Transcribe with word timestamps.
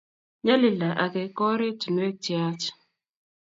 nyalilda 0.45 0.89
age 1.03 1.23
ko 1.35 1.41
ortinwek 1.53 2.15
cheyaach 2.23 2.65